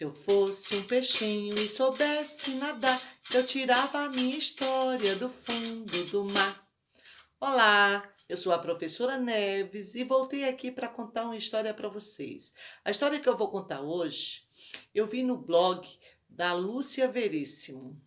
[0.00, 2.98] Se eu fosse um peixinho e soubesse nadar,
[3.34, 6.66] eu tirava a minha história do fundo do mar.
[7.38, 12.50] Olá, eu sou a professora Neves e voltei aqui para contar uma história para vocês.
[12.82, 14.48] A história que eu vou contar hoje,
[14.94, 15.86] eu vi no blog
[16.26, 18.00] da Lúcia Veríssimo.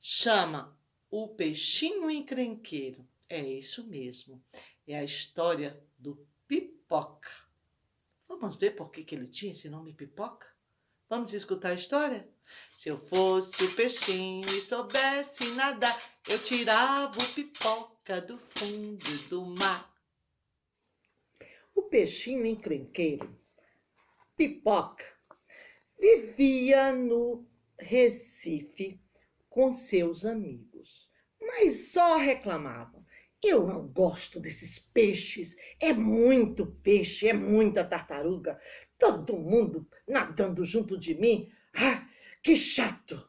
[0.00, 0.78] Chama
[1.10, 3.04] O Peixinho Encrenqueiro.
[3.28, 4.40] É isso mesmo.
[4.86, 7.30] É a história do Pipoca.
[8.28, 10.59] Vamos ver por que, que ele tinha esse nome Pipoca?
[11.10, 12.24] Vamos escutar a história?
[12.70, 19.92] Se eu fosse peixinho e soubesse nadar, eu tirava o pipoca do fundo do mar.
[21.74, 23.28] O peixinho encrenqueiro,
[24.36, 25.04] pipoca,
[25.98, 27.44] vivia no
[27.76, 29.02] Recife
[29.48, 32.99] com seus amigos, mas só reclamava.
[33.42, 35.56] Eu não gosto desses peixes.
[35.78, 38.60] É muito peixe, é muita tartaruga.
[38.98, 41.50] Todo mundo nadando junto de mim.
[41.74, 42.06] Ah,
[42.42, 43.26] que chato!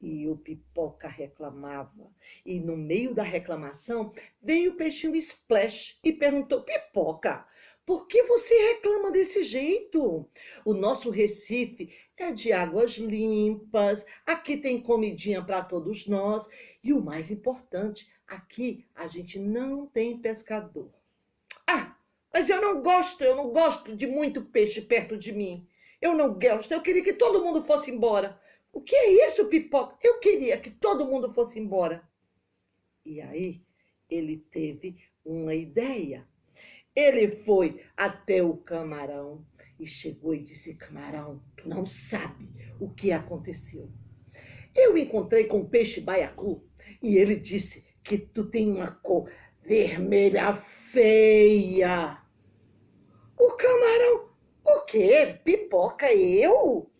[0.00, 2.12] E o pipoca reclamava.
[2.44, 4.12] E no meio da reclamação
[4.42, 7.46] veio o peixinho Splash e perguntou: Pipoca,
[7.86, 10.28] por que você reclama desse jeito?
[10.64, 16.48] O nosso Recife é de águas limpas, aqui tem comidinha para todos nós
[16.82, 20.90] e o mais importante, aqui a gente não tem pescador.
[21.66, 21.96] Ah,
[22.32, 25.66] mas eu não gosto, eu não gosto de muito peixe perto de mim.
[26.00, 28.40] Eu não gosto, eu queria que todo mundo fosse embora.
[28.72, 29.96] O que é isso, pipoca?
[30.02, 32.02] Eu queria que todo mundo fosse embora.
[33.04, 33.62] E aí
[34.10, 36.26] ele teve uma ideia.
[36.94, 39.44] Ele foi até o camarão
[39.80, 43.90] e chegou e disse: Camarão, tu não sabe o que aconteceu.
[44.74, 46.64] Eu encontrei com o peixe baiacu
[47.02, 49.30] e ele disse que tu tem uma cor
[49.62, 52.22] vermelha feia.
[53.38, 54.30] O camarão,
[54.64, 55.40] o quê?
[55.44, 56.90] Pipoca eu?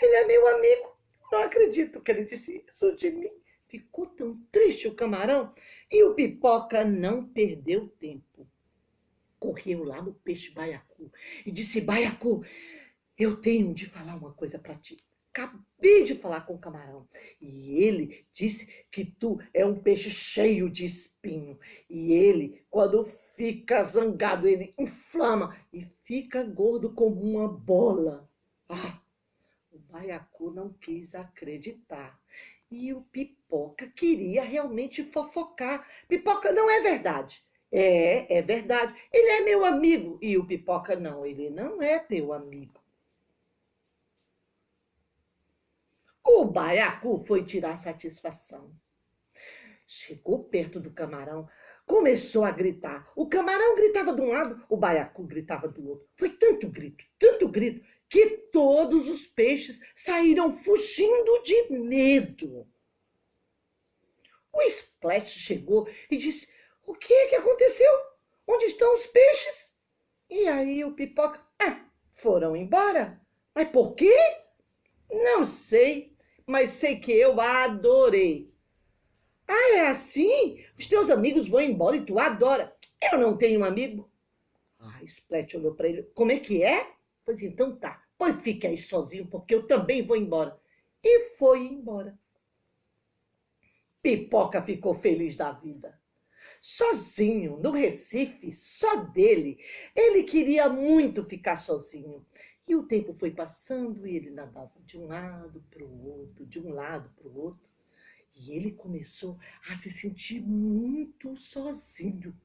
[0.00, 0.98] Ele é meu amigo.
[1.32, 3.30] Não acredito que ele disse isso de mim.
[3.66, 5.54] Ficou tão triste o camarão
[5.90, 8.46] e o pipoca não perdeu tempo.
[9.38, 11.12] Correu lá no peixe baiacu
[11.46, 12.44] e disse: Baiacu,
[13.16, 14.96] eu tenho de falar uma coisa para ti.
[15.30, 17.08] Acabei de falar com o camarão
[17.40, 21.58] e ele disse que tu é um peixe cheio de espinho.
[21.88, 23.04] E ele, quando
[23.36, 28.28] fica zangado, ele inflama e fica gordo como uma bola.
[28.68, 29.00] Ah,
[29.70, 32.20] o baiacu não quis acreditar.
[32.70, 35.88] E o Pipoca queria realmente fofocar.
[36.08, 37.42] Pipoca não é verdade.
[37.70, 38.94] É, é verdade.
[39.12, 40.18] Ele é meu amigo.
[40.22, 42.80] E o Pipoca não, ele não é teu amigo.
[46.24, 48.70] O baiacu foi tirar satisfação.
[49.86, 51.48] Chegou perto do camarão,
[51.86, 53.10] começou a gritar.
[53.16, 56.06] O camarão gritava de um lado, o baiacu gritava do outro.
[56.16, 62.66] Foi tanto grito, tanto grito, que todos os peixes saíram fugindo de medo.
[64.52, 66.46] O Splash chegou e disse:
[66.88, 67.92] O que é que aconteceu?
[68.46, 69.72] Onde estão os peixes?
[70.28, 71.84] E aí o Pipoca: Ah,
[72.14, 73.20] foram embora.
[73.54, 74.16] Mas por quê?
[75.10, 76.18] Não sei
[76.48, 78.50] mas sei que eu adorei.
[79.46, 80.64] Ah, é assim?
[80.78, 82.74] Os teus amigos vão embora e tu adora.
[83.00, 84.10] Eu não tenho um amigo.
[84.78, 86.04] Ah, Splat olhou para ele.
[86.14, 86.90] Como é que é?
[87.22, 88.02] Pois então tá.
[88.16, 90.58] Pois fique aí sozinho, porque eu também vou embora.
[91.04, 92.18] E foi embora.
[94.00, 95.97] Pipoca ficou feliz da vida.
[96.60, 99.58] Sozinho, no Recife, só dele.
[99.94, 102.24] Ele queria muito ficar sozinho.
[102.66, 106.60] E o tempo foi passando e ele nadava de um lado para o outro, de
[106.60, 107.68] um lado para o outro.
[108.34, 109.38] E ele começou
[109.70, 112.36] a se sentir muito sozinho.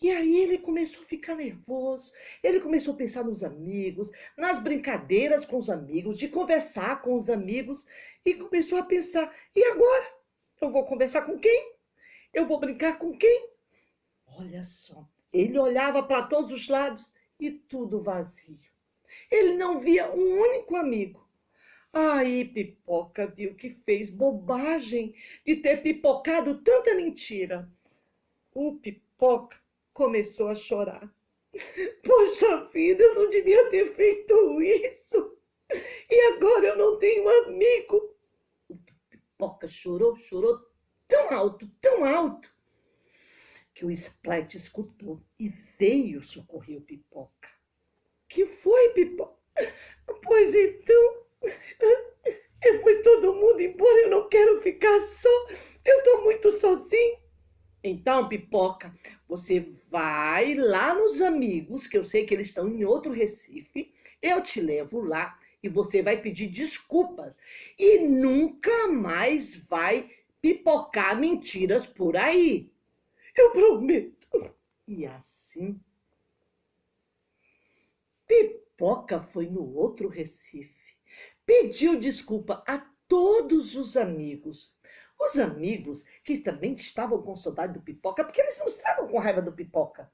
[0.00, 2.12] E aí ele começou a ficar nervoso,
[2.42, 7.30] ele começou a pensar nos amigos, nas brincadeiras com os amigos, de conversar com os
[7.30, 7.86] amigos,
[8.24, 10.16] e começou a pensar: e agora?
[10.60, 11.75] Eu vou conversar com quem?
[12.36, 13.48] Eu vou brincar com quem?
[14.26, 18.60] Olha só, ele olhava para todos os lados e tudo vazio.
[19.30, 21.26] Ele não via um único amigo.
[21.90, 25.14] Aí Pipoca viu que fez bobagem
[25.46, 27.66] de ter pipocado tanta mentira.
[28.52, 29.56] O Pipoca
[29.94, 31.10] começou a chorar.
[32.04, 35.38] Poxa vida, eu não devia ter feito isso.
[36.10, 38.14] E agora eu não tenho amigo.
[38.68, 38.76] O
[39.08, 40.75] Pipoca chorou, chorou
[41.08, 42.50] tão alto, tão alto,
[43.74, 45.48] que o Splat escutou e
[45.78, 47.48] veio socorrer o Pipoca.
[48.28, 49.36] Que foi, Pipoca?
[50.22, 51.26] Pois então,
[52.64, 55.48] eu fui todo mundo embora, eu não quero ficar só.
[55.84, 57.18] Eu tô muito sozinho.
[57.82, 58.92] Então, Pipoca,
[59.28, 63.92] você vai lá nos amigos, que eu sei que eles estão em outro Recife.
[64.20, 67.38] Eu te levo lá e você vai pedir desculpas
[67.78, 70.10] e nunca mais vai
[70.46, 72.72] pipocar mentiras por aí.
[73.36, 74.54] Eu prometo.
[74.86, 75.80] E assim,
[78.24, 80.96] Pipoca foi no outro Recife,
[81.44, 82.78] pediu desculpa a
[83.08, 84.72] todos os amigos.
[85.18, 89.42] Os amigos que também estavam com saudade do Pipoca, porque eles não estavam com raiva
[89.42, 90.12] do Pipoca,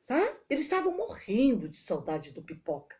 [0.00, 0.36] sabe?
[0.50, 2.96] Eles estavam morrendo de saudade do Pipoca.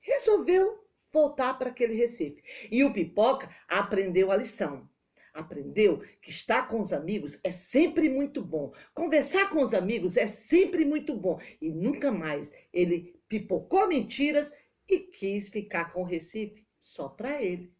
[0.00, 2.42] Resolveu voltar para aquele Recife.
[2.70, 4.88] E o Pipoca aprendeu a lição
[5.32, 8.72] aprendeu que estar com os amigos é sempre muito bom.
[8.94, 11.40] Conversar com os amigos é sempre muito bom.
[11.60, 14.52] E nunca mais ele pipocou mentiras
[14.88, 17.72] e quis ficar com o Recife só para ele.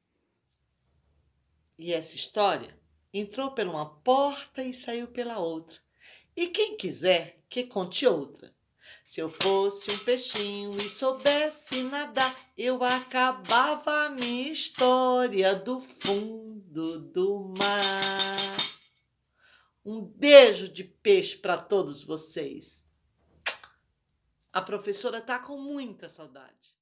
[1.78, 2.78] E essa história
[3.12, 5.78] entrou por uma porta e saiu pela outra.
[6.34, 8.54] E quem quiser que conte outra.
[9.04, 15.80] Se eu fosse um peixinho e soubesse nadar, eu acabava a minha história do
[16.72, 18.56] fundo do mar.
[19.84, 22.86] Um beijo de peixe para todos vocês.
[24.52, 26.74] A professora tá com muita saudade.